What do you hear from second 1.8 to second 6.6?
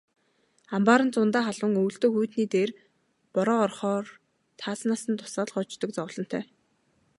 өвөлдөө хүйтний дээр бороо орохоор таазнаас нь дусаал гоождог зовлонтой.